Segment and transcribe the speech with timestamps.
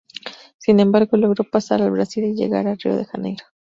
[0.57, 3.45] Sin embargo, logró pasar al Brasil y llegar a Río de Janeiro.